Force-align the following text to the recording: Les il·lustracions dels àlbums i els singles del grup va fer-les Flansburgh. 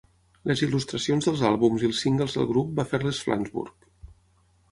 Les 0.51 0.61
il·lustracions 0.67 1.27
dels 1.27 1.43
àlbums 1.49 1.85
i 1.85 1.89
els 1.89 2.01
singles 2.05 2.37
del 2.37 2.49
grup 2.53 2.71
va 2.81 2.87
fer-les 2.95 3.19
Flansburgh. 3.27 3.89